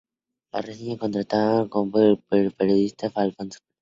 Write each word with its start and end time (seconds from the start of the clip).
La 0.51 0.63
reseña 0.63 0.93
en 0.93 0.97
contratapa 0.97 1.61
es 1.67 1.67
del 1.75 1.77
politólogo 1.77 2.47
y 2.47 2.49
periodista 2.49 3.11
Alfonso 3.13 3.59
Lessa. 3.61 3.65